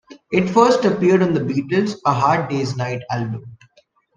It 0.31 0.49
first 0.49 0.83
appeared 0.83 1.21
on 1.21 1.35
the 1.35 1.41
Beatles' 1.41 1.97
"A 2.07 2.11
Hard 2.11 2.49
Day's 2.49 2.75
Night" 2.75 3.03
album. 3.11 3.55